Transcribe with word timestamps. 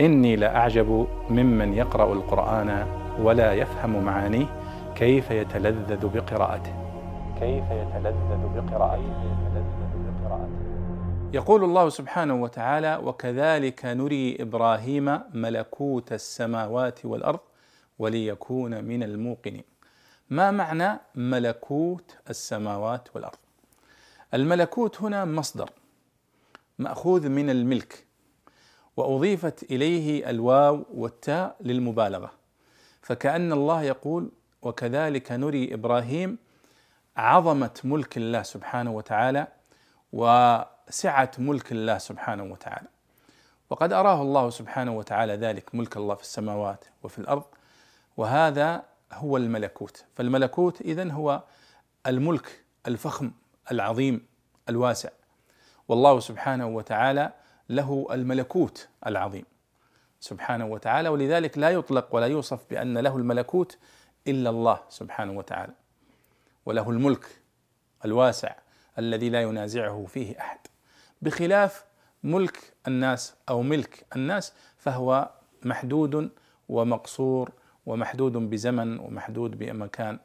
إني 0.00 0.36
لأعجب 0.36 1.06
ممن 1.30 1.74
يقرأ 1.74 2.12
القرآن 2.12 2.86
ولا 3.20 3.52
يفهم 3.52 4.04
معانيه 4.04 4.46
كيف 4.96 5.30
يتلذذ 5.30 6.08
بقراءته. 6.08 6.72
كيف 7.40 7.64
يتلذذ 7.70 8.42
بقراءته. 8.56 9.38
يقول 11.32 11.64
الله 11.64 11.88
سبحانه 11.88 12.42
وتعالى 12.42 13.00
وكذلك 13.04 13.84
نري 13.84 14.36
إبراهيم 14.40 15.20
ملكوت 15.34 16.12
السماوات 16.12 17.04
والأرض 17.04 17.40
وليكون 17.98 18.84
من 18.84 19.02
الموقنين. 19.02 19.64
ما 20.30 20.50
معنى 20.50 21.00
ملكوت 21.14 22.16
السماوات 22.30 23.08
والأرض؟ 23.14 23.38
الملكوت 24.34 25.02
هنا 25.02 25.24
مصدر 25.24 25.70
مأخوذ 26.78 27.28
من 27.28 27.50
الملك. 27.50 28.07
وأضيفت 28.98 29.62
إليه 29.62 30.30
الواو 30.30 30.84
والتاء 30.94 31.56
للمبالغة. 31.60 32.30
فكأن 33.02 33.52
الله 33.52 33.82
يقول 33.82 34.30
وكذلك 34.62 35.32
نري 35.32 35.74
إبراهيم 35.74 36.38
عظمة 37.16 37.80
ملك 37.84 38.16
الله 38.16 38.42
سبحانه 38.42 38.90
وتعالى 38.90 39.46
وسعة 40.12 41.30
ملك 41.38 41.72
الله 41.72 41.98
سبحانه 41.98 42.42
وتعالى. 42.42 42.88
وقد 43.70 43.92
أراه 43.92 44.22
الله 44.22 44.50
سبحانه 44.50 44.96
وتعالى 44.96 45.34
ذلك 45.34 45.74
ملك 45.74 45.96
الله 45.96 46.14
في 46.14 46.22
السماوات 46.22 46.84
وفي 47.02 47.18
الأرض 47.18 47.44
وهذا 48.16 48.82
هو 49.12 49.36
الملكوت. 49.36 50.04
فالملكوت 50.14 50.80
إذن 50.80 51.10
هو 51.10 51.42
الملك 52.06 52.64
الفخم 52.86 53.30
العظيم 53.72 54.26
الواسع. 54.68 55.08
والله 55.88 56.20
سبحانه 56.20 56.66
وتعالى 56.66 57.32
له 57.70 58.06
الملكوت 58.10 58.88
العظيم. 59.06 59.44
سبحانه 60.20 60.66
وتعالى 60.66 61.08
ولذلك 61.08 61.58
لا 61.58 61.70
يطلق 61.70 62.14
ولا 62.14 62.26
يوصف 62.26 62.66
بأن 62.70 62.98
له 62.98 63.16
الملكوت 63.16 63.78
إلا 64.26 64.50
الله 64.50 64.80
سبحانه 64.88 65.32
وتعالى. 65.32 65.72
وله 66.66 66.90
الملك 66.90 67.40
الواسع 68.04 68.54
الذي 68.98 69.28
لا 69.30 69.42
ينازعه 69.42 70.06
فيه 70.08 70.38
أحد. 70.40 70.58
بخلاف 71.22 71.84
ملك 72.24 72.72
الناس 72.88 73.34
أو 73.48 73.62
ملك 73.62 74.06
الناس 74.16 74.52
فهو 74.78 75.30
محدود 75.64 76.30
ومقصور 76.68 77.52
ومحدود 77.88 78.32
بزمن 78.32 78.98
ومحدود 79.04 79.58
بمكان 79.58 80.18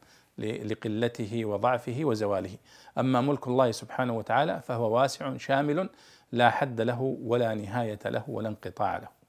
لقلته 0.69 1.45
وضعفه 1.45 1.97
وزواله. 2.09 2.55
أما 3.01 3.21
ملك 3.21 3.47
الله 3.47 3.71
سبحانه 3.71 4.13
وتعالى 4.17 4.61
فهو 4.67 4.85
واسع 4.95 5.37
شامل 5.37 5.89
لا 6.31 6.49
حد 6.49 6.81
له 6.81 7.01
ولا 7.31 7.53
نهاية 7.53 7.99
له 8.05 8.23
ولا 8.27 8.49
انقطاع 8.49 8.97
له. 8.97 9.22